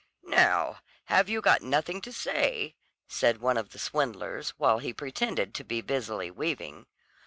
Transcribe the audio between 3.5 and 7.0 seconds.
of the swindlers, while he pretended to be busily weaving.